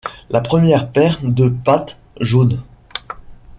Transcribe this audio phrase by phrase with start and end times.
[0.31, 2.63] La première paire de patte jaune.